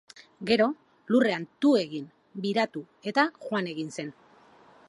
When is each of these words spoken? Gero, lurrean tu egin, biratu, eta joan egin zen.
Gero, 0.51 0.65
lurrean 1.15 1.45
tu 1.65 1.75
egin, 1.81 2.09
biratu, 2.47 2.85
eta 3.13 3.29
joan 3.47 3.73
egin 3.75 3.97
zen. 3.99 4.15